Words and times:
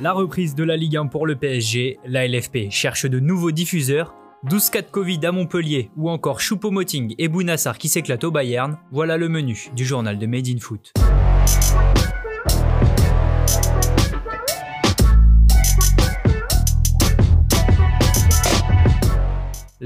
La 0.00 0.14
reprise 0.14 0.54
de 0.54 0.64
la 0.64 0.78
Ligue 0.78 0.96
1 0.96 1.08
pour 1.08 1.26
le 1.26 1.36
PSG, 1.36 1.98
la 2.06 2.26
LFP 2.26 2.70
cherche 2.70 3.04
de 3.04 3.20
nouveaux 3.20 3.50
diffuseurs, 3.50 4.14
12 4.44 4.70
cas 4.70 4.80
de 4.80 4.86
Covid 4.86 5.20
à 5.26 5.32
Montpellier 5.32 5.90
ou 5.98 6.08
encore 6.08 6.40
Choupo-Moting 6.40 7.14
et 7.18 7.28
Bounassar 7.28 7.76
qui 7.76 7.90
s'éclatent 7.90 8.24
au 8.24 8.30
Bayern, 8.30 8.78
voilà 8.90 9.18
le 9.18 9.28
menu 9.28 9.68
du 9.76 9.84
journal 9.84 10.18
de 10.18 10.24
Made 10.24 10.48
in 10.48 10.60
Foot. 10.60 10.94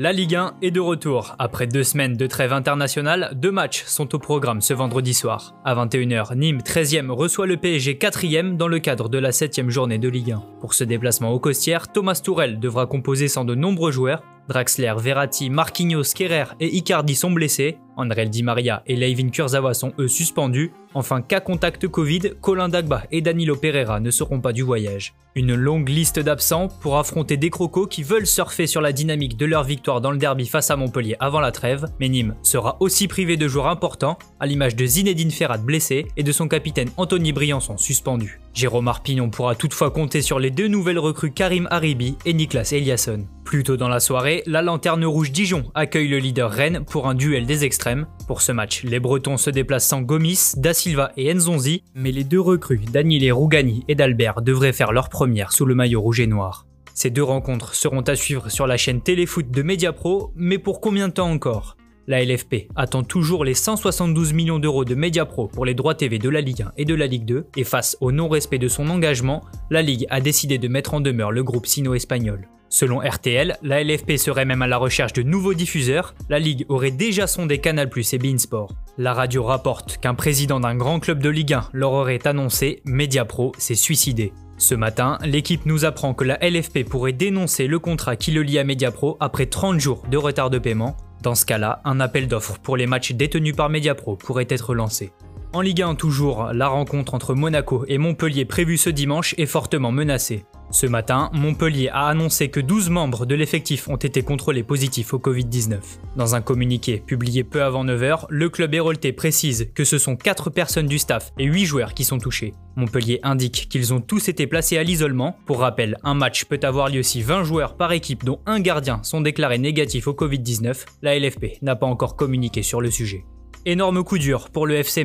La 0.07 0.12
Ligue 0.12 0.36
1 0.36 0.59
est 0.62 0.70
de 0.70 0.79
retour. 0.79 1.34
Après 1.41 1.66
deux 1.66 1.82
semaines 1.82 2.16
de 2.16 2.29
trêve 2.29 2.52
internationale, 2.52 3.32
deux 3.34 3.50
matchs 3.50 3.82
sont 3.86 4.14
au 4.14 4.21
programme 4.21 4.61
ce 4.61 4.72
vendredi 4.72 5.12
soir. 5.12 5.57
À 5.64 5.75
21h, 5.75 6.36
Nîmes 6.36 6.61
13e 6.61 7.11
reçoit 7.11 7.48
le 7.48 7.57
PSG 7.57 7.95
4e 7.95 8.57
dans 8.57 8.68
le 8.68 8.79
cadre 8.79 9.08
de 9.08 9.18
la 9.18 9.30
7e 9.30 9.68
journée 9.68 9.98
de 9.98 10.08
Ligue 10.08 10.30
1. 10.30 10.45
Pour 10.61 10.75
ce 10.75 10.84
déplacement 10.84 11.32
au 11.32 11.40
Costières, 11.40 11.90
Thomas 11.90 12.21
Tourel 12.22 12.61
devra 12.61 12.86
composer 12.86 13.27
sans 13.27 13.44
de 13.44 13.57
nombreux 13.57 13.90
joueurs. 13.90 14.22
Draxler, 14.46 14.94
Verratti, 14.96 15.50
Marquinhos, 15.50 16.14
Kerrer 16.14 16.54
et 16.61 16.77
Icardi 16.77 17.16
sont 17.16 17.32
blessés. 17.32 17.77
André 17.96 18.27
Di 18.27 18.43
Maria 18.43 18.82
et 18.86 18.95
Leivin 18.95 19.31
Kurzawa 19.31 19.75
sont 19.75 19.93
eux 19.99 20.09
suspendus. 20.09 20.71
Enfin, 20.95 21.23
cas 21.23 21.41
contact 21.41 21.89
Covid, 21.89 22.32
Colin 22.41 22.69
Dagba 22.69 23.03
et 23.11 23.21
Danilo 23.21 23.57
Pereira 23.57 24.00
ne 24.00 24.11
seront 24.11 24.41
pas 24.41 24.53
du 24.53 24.63
voyage. 24.63 25.14
Une 25.35 25.55
longue 25.55 25.89
liste 25.89 26.19
d'absents 26.19 26.69
pour 26.69 26.96
affronter 26.99 27.36
des 27.36 27.50
crocos 27.50 27.86
qui 27.86 28.03
veulent 28.03 28.27
surfer 28.27 28.67
sur 28.67 28.81
la 28.81 28.93
dynamique 28.93 29.36
de 29.36 29.45
leur 29.45 29.64
victoire 29.64 30.00
dans 30.00 30.11
le 30.11 30.19
derby 30.19 30.46
face 30.46 30.71
à 30.71 30.77
Montpellier 30.77 31.17
avant 31.21 31.41
la 31.41 31.53
trêve, 31.53 31.86
mais 32.00 32.09
Nîmes 32.09 32.34
sera 32.42 32.77
aussi 32.81 33.09
privé 33.09 33.36
de 33.36 33.48
joueurs 33.48 33.67
importants, 33.67 34.19
à 34.41 34.47
l'image 34.47 34.77
de 34.77 34.86
Zinedine 34.86 35.31
Ferrat 35.31 35.58
blessé 35.58 36.06
et 36.17 36.22
de 36.22 36.33
son 36.33 36.48
capitaine 36.48 36.91
Anthony 36.97 37.33
Briançon 37.33 37.77
suspendu. 37.77 38.41
Jérôme 38.56 38.88
Arpignon 38.88 39.28
pourra 39.28 39.55
toutefois 39.55 39.91
compter 39.91 40.22
sur 40.22 40.38
les 40.38 40.50
deux 40.50 40.66
nouvelles 40.66 40.98
recrues 40.98 41.30
Karim 41.30 41.69
Haribi 41.70 42.16
et 42.24 42.33
Niklas 42.33 42.70
Eliasson. 42.72 43.27
Plus 43.44 43.64
tôt 43.64 43.76
dans 43.76 43.90
la 43.90 44.00
soirée, 44.00 44.42
la 44.46 44.62
Lanterne 44.62 45.04
Rouge 45.04 45.30
Dijon 45.30 45.64
accueille 45.74 46.08
le 46.08 46.16
leader 46.16 46.50
Rennes 46.50 46.82
pour 46.86 47.06
un 47.06 47.14
duel 47.14 47.44
des 47.44 47.66
extrêmes. 47.66 48.06
Pour 48.26 48.40
ce 48.40 48.52
match, 48.52 48.82
les 48.82 48.98
Bretons 48.98 49.36
se 49.36 49.50
déplacent 49.50 49.86
sans 49.86 50.00
Gomis, 50.00 50.54
Da 50.56 50.72
Silva 50.72 51.12
et 51.18 51.34
Nzonzi, 51.34 51.82
mais 51.94 52.12
les 52.12 52.24
deux 52.24 52.40
recrues, 52.40 52.80
Daniele 52.90 53.30
Rougani 53.30 53.84
et 53.88 53.94
Dalbert, 53.94 54.40
devraient 54.40 54.72
faire 54.72 54.92
leur 54.92 55.10
première 55.10 55.52
sous 55.52 55.66
le 55.66 55.74
maillot 55.74 56.00
rouge 56.00 56.20
et 56.20 56.26
noir. 56.26 56.64
Ces 56.94 57.10
deux 57.10 57.22
rencontres 57.22 57.74
seront 57.74 58.00
à 58.00 58.16
suivre 58.16 58.48
sur 58.48 58.66
la 58.66 58.78
chaîne 58.78 59.02
Téléfoot 59.02 59.50
de 59.50 59.62
Mediapro, 59.62 60.32
mais 60.34 60.56
pour 60.56 60.80
combien 60.80 61.08
de 61.08 61.12
temps 61.12 61.30
encore? 61.30 61.76
La 62.06 62.24
LFP 62.24 62.68
attend 62.76 63.02
toujours 63.02 63.44
les 63.44 63.54
172 63.54 64.32
millions 64.32 64.58
d'euros 64.58 64.84
de 64.84 64.94
Mediapro 64.94 65.48
pour 65.48 65.64
les 65.64 65.74
droits 65.74 65.94
TV 65.94 66.18
de 66.18 66.28
la 66.28 66.40
Ligue 66.40 66.62
1 66.62 66.72
et 66.76 66.84
de 66.84 66.94
la 66.94 67.06
Ligue 67.06 67.24
2, 67.24 67.46
et 67.56 67.64
face 67.64 67.96
au 68.00 68.12
non-respect 68.12 68.58
de 68.58 68.68
son 68.68 68.88
engagement, 68.88 69.44
la 69.70 69.82
Ligue 69.82 70.06
a 70.10 70.20
décidé 70.20 70.58
de 70.58 70.68
mettre 70.68 70.94
en 70.94 71.00
demeure 71.00 71.32
le 71.32 71.42
groupe 71.42 71.66
sino-espagnol. 71.66 72.48
Selon 72.68 72.98
RTL, 72.98 73.56
la 73.62 73.82
LFP 73.82 74.16
serait 74.16 74.44
même 74.44 74.62
à 74.62 74.66
la 74.66 74.76
recherche 74.76 75.12
de 75.12 75.22
nouveaux 75.22 75.54
diffuseurs, 75.54 76.14
la 76.28 76.38
Ligue 76.38 76.66
aurait 76.68 76.90
déjà 76.90 77.26
sondé 77.26 77.58
Canal 77.58 77.88
Plus 77.88 78.12
et 78.12 78.18
Beansport. 78.18 78.72
La 78.98 79.14
radio 79.14 79.44
rapporte 79.44 79.98
qu'un 79.98 80.14
président 80.14 80.60
d'un 80.60 80.74
grand 80.74 80.98
club 81.00 81.22
de 81.22 81.28
Ligue 81.28 81.54
1 81.54 81.68
leur 81.72 81.92
aurait 81.92 82.26
annoncé 82.26 82.82
Mediapro 82.84 83.52
s'est 83.58 83.74
suicidé. 83.74 84.32
Ce 84.58 84.74
matin, 84.74 85.18
l'équipe 85.22 85.66
nous 85.66 85.84
apprend 85.84 86.14
que 86.14 86.24
la 86.24 86.38
LFP 86.41 86.84
pourrait 86.88 87.12
dénoncer 87.12 87.66
le 87.66 87.78
contrat 87.78 88.16
qui 88.16 88.32
le 88.32 88.42
lie 88.42 88.58
à 88.58 88.64
Mediapro 88.64 89.16
après 89.20 89.46
30 89.46 89.78
jours 89.78 90.02
de 90.10 90.16
retard 90.16 90.50
de 90.50 90.58
paiement 90.58 90.96
dans 91.27 91.34
ce 91.34 91.44
cas-là, 91.44 91.80
un 91.84 91.98
appel 91.98 92.28
d'offres 92.28 92.60
pour 92.60 92.77
les 92.77 92.86
matchs 92.86 93.10
détenus 93.10 93.56
par 93.56 93.69
Mediapro 93.69 94.14
pourrait 94.14 94.46
être 94.48 94.77
lancé. 94.77 95.10
En 95.55 95.60
Ligue 95.60 95.82
1 95.82 95.96
toujours, 95.96 96.52
la 96.52 96.69
rencontre 96.69 97.14
entre 97.14 97.34
Monaco 97.34 97.84
et 97.88 97.98
Montpellier 97.98 98.44
prévue 98.44 98.77
ce 98.77 98.91
dimanche 98.91 99.34
est 99.36 99.47
fortement 99.47 99.91
menacée. 99.91 100.44
Ce 100.70 100.86
matin, 100.86 101.31
Montpellier 101.33 101.89
a 101.91 102.09
annoncé 102.09 102.48
que 102.48 102.61
12 102.61 102.91
membres 102.91 103.25
de 103.25 103.34
l'effectif 103.34 103.89
ont 103.89 103.97
été 103.97 104.22
contrôlés 104.22 104.64
positifs 104.64 105.14
au 105.14 105.19
Covid-19. 105.19 105.78
Dans 106.17 106.34
un 106.34 106.41
communiqué 106.41 107.03
publié 107.05 107.45
peu 107.45 107.62
avant 107.62 107.84
9h, 107.84 108.27
le 108.28 108.49
club 108.50 108.75
hérolté 108.75 109.12
précise 109.12 109.69
que 109.75 109.84
ce 109.84 109.99
sont 109.99 110.16
4 110.16 110.50
personnes 110.50 110.88
du 110.88 110.99
staff 110.99 111.32
et 111.38 111.44
8 111.44 111.65
joueurs 111.65 111.94
qui 111.94 112.05
sont 112.05 112.19
touchés. 112.19 112.53
Montpellier 112.75 113.21
indique 113.22 113.69
qu'ils 113.71 113.94
ont 113.94 114.00
tous 114.00 114.28
été 114.28 114.47
placés 114.47 114.76
à 114.76 114.82
l'isolement. 114.82 115.37
Pour 115.47 115.60
rappel, 115.60 115.97
un 116.03 116.15
match 116.15 116.44
peut 116.44 116.60
avoir 116.62 116.88
lieu 116.88 117.03
si 117.03 117.22
20 117.22 117.44
joueurs 117.44 117.76
par 117.76 117.93
équipe 117.93 118.25
dont 118.25 118.41
un 118.47 118.60
gardien 118.60 119.03
sont 119.03 119.21
déclarés 119.21 119.59
négatifs 119.59 120.09
au 120.09 120.15
Covid-19. 120.15 120.84
La 121.03 121.19
LFP 121.19 121.62
n'a 121.62 121.76
pas 121.76 121.87
encore 121.87 122.16
communiqué 122.16 122.62
sur 122.62 122.81
le 122.81 122.91
sujet. 122.91 123.25
Énorme 123.65 124.05
coup 124.05 124.19
dur 124.19 124.50
pour 124.50 124.66
le 124.66 124.76
FC. 124.76 125.05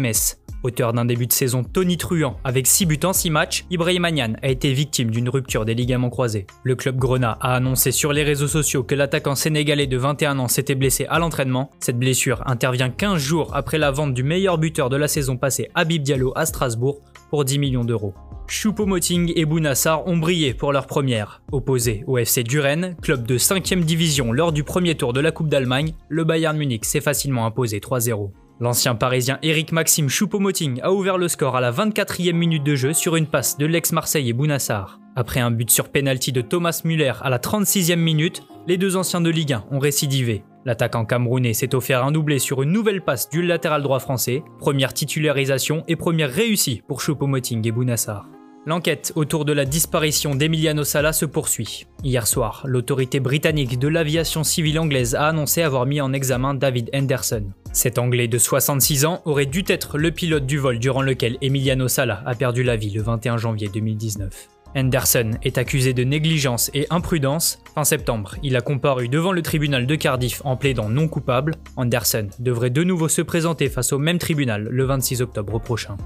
Auteur 0.63 0.93
d'un 0.93 1.05
début 1.05 1.25
de 1.25 1.33
saison 1.33 1.63
tonitruant 1.63 2.37
avec 2.43 2.67
6 2.67 2.85
buts 2.85 2.99
en 3.03 3.13
6 3.13 3.29
matchs, 3.31 3.65
Ibrahim 3.71 4.05
Agnan 4.05 4.33
a 4.43 4.49
été 4.49 4.73
victime 4.73 5.09
d'une 5.09 5.27
rupture 5.27 5.65
des 5.65 5.73
ligaments 5.73 6.11
croisés. 6.11 6.45
Le 6.63 6.75
club 6.75 6.97
Grenat 6.97 7.37
a 7.41 7.55
annoncé 7.55 7.91
sur 7.91 8.13
les 8.13 8.23
réseaux 8.23 8.47
sociaux 8.47 8.83
que 8.83 8.93
l'attaquant 8.93 9.35
sénégalais 9.35 9.87
de 9.87 9.97
21 9.97 10.37
ans 10.37 10.47
s'était 10.47 10.75
blessé 10.75 11.07
à 11.09 11.17
l'entraînement. 11.17 11.71
Cette 11.79 11.97
blessure 11.97 12.43
intervient 12.45 12.91
15 12.91 13.19
jours 13.19 13.55
après 13.55 13.79
la 13.79 13.89
vente 13.89 14.13
du 14.13 14.23
meilleur 14.23 14.59
buteur 14.59 14.89
de 14.89 14.97
la 14.97 15.07
saison 15.07 15.35
passée, 15.35 15.69
Habib 15.73 16.03
Diallo, 16.03 16.31
à 16.35 16.45
Strasbourg 16.45 17.01
pour 17.31 17.43
10 17.43 17.57
millions 17.57 17.83
d'euros. 17.83 18.13
Choupo-Moting 18.47 19.31
et 19.35 19.45
Bounassar 19.45 20.05
ont 20.07 20.17
brillé 20.17 20.53
pour 20.53 20.73
leur 20.73 20.85
première. 20.85 21.41
Opposé 21.53 22.03
au 22.05 22.17
FC 22.17 22.43
Duren, 22.43 22.97
club 23.01 23.25
de 23.25 23.37
5ème 23.37 23.85
division 23.85 24.33
lors 24.33 24.51
du 24.51 24.63
premier 24.65 24.95
tour 24.95 25.13
de 25.13 25.21
la 25.21 25.31
Coupe 25.31 25.47
d'Allemagne, 25.47 25.93
le 26.09 26.25
Bayern 26.25 26.57
Munich 26.57 26.83
s'est 26.83 26.99
facilement 26.99 27.45
imposé 27.45 27.79
3-0. 27.79 28.29
L'ancien 28.61 28.93
parisien 28.93 29.39
Eric 29.41 29.71
Maxime 29.71 30.07
Choupo-Moting 30.07 30.81
a 30.83 30.93
ouvert 30.93 31.17
le 31.17 31.27
score 31.27 31.55
à 31.55 31.61
la 31.61 31.71
24e 31.71 32.33
minute 32.33 32.63
de 32.63 32.75
jeu 32.75 32.93
sur 32.93 33.15
une 33.15 33.25
passe 33.25 33.57
de 33.57 33.65
l'ex-Marseillais 33.65 34.33
Bounassar. 34.33 34.99
Après 35.15 35.39
un 35.39 35.49
but 35.49 35.71
sur 35.71 35.89
penalty 35.89 36.31
de 36.31 36.41
Thomas 36.41 36.81
Müller 36.85 37.13
à 37.23 37.31
la 37.31 37.39
36e 37.39 37.95
minute, 37.95 38.43
les 38.67 38.77
deux 38.77 38.97
anciens 38.97 39.19
de 39.19 39.31
Ligue 39.31 39.53
1 39.53 39.65
ont 39.71 39.79
récidivé. 39.79 40.43
L'attaquant 40.63 41.05
camerounais 41.05 41.53
s'est 41.53 41.73
offert 41.73 42.05
un 42.05 42.11
doublé 42.11 42.37
sur 42.37 42.61
une 42.61 42.71
nouvelle 42.71 43.01
passe 43.01 43.31
du 43.31 43.41
latéral 43.41 43.81
droit 43.81 43.97
français, 43.97 44.43
première 44.59 44.93
titularisation 44.93 45.83
et 45.87 45.95
première 45.95 46.31
réussie 46.31 46.83
pour 46.87 47.01
Choupo-Moting 47.01 47.67
et 47.67 47.71
Bounassar. 47.71 48.29
L'enquête 48.67 49.11
autour 49.15 49.43
de 49.43 49.53
la 49.53 49.65
disparition 49.65 50.35
d'Emiliano 50.35 50.83
Sala 50.83 51.13
se 51.13 51.25
poursuit. 51.25 51.87
Hier 52.03 52.27
soir, 52.27 52.61
l'autorité 52.67 53.19
britannique 53.19 53.79
de 53.79 53.87
l'aviation 53.87 54.43
civile 54.43 54.77
anglaise 54.77 55.15
a 55.15 55.25
annoncé 55.25 55.63
avoir 55.63 55.87
mis 55.87 55.99
en 55.99 56.13
examen 56.13 56.53
David 56.53 56.91
Henderson. 56.93 57.53
Cet 57.73 57.99
Anglais 57.99 58.27
de 58.27 58.37
66 58.37 59.05
ans 59.05 59.21
aurait 59.25 59.45
dû 59.45 59.63
être 59.67 59.97
le 59.97 60.11
pilote 60.11 60.45
du 60.45 60.57
vol 60.57 60.77
durant 60.77 61.01
lequel 61.01 61.37
Emiliano 61.41 61.87
Sala 61.87 62.21
a 62.25 62.35
perdu 62.35 62.63
la 62.63 62.75
vie 62.75 62.89
le 62.89 63.01
21 63.01 63.37
janvier 63.37 63.69
2019. 63.73 64.49
Henderson 64.75 65.31
est 65.43 65.57
accusé 65.57 65.93
de 65.93 66.03
négligence 66.03 66.69
et 66.73 66.87
imprudence. 66.89 67.59
Fin 67.75 67.83
septembre, 67.83 68.35
il 68.43 68.55
a 68.55 68.61
comparu 68.61 69.09
devant 69.09 69.31
le 69.31 69.41
tribunal 69.41 69.85
de 69.85 69.95
Cardiff 69.95 70.41
en 70.45 70.55
plaidant 70.57 70.89
non 70.89 71.07
coupable. 71.07 71.55
Henderson 71.75 72.27
devrait 72.39 72.69
de 72.69 72.83
nouveau 72.83 73.07
se 73.07 73.21
présenter 73.21 73.69
face 73.69 73.93
au 73.93 73.99
même 73.99 74.17
tribunal 74.17 74.67
le 74.69 74.83
26 74.85 75.21
octobre 75.21 75.59
prochain. 75.59 75.97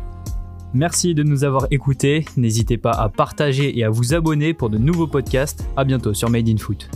Merci 0.74 1.14
de 1.14 1.24
nous 1.24 1.44
avoir 1.44 1.68
écoutés. 1.72 2.26
N'hésitez 2.38 2.78
pas 2.78 2.92
à 2.92 3.09
partager 3.09 3.78
et 3.78 3.84
à 3.84 3.90
vous 3.90 4.14
abonner 4.14 4.53
pour 4.53 4.70
de 4.70 4.78
nouveaux 4.78 5.08
podcasts. 5.08 5.66
A 5.78 5.84
bientôt 5.84 6.14
sur 6.14 6.30
Made 6.30 6.50
in 6.50 6.58
Foot. 6.58 6.90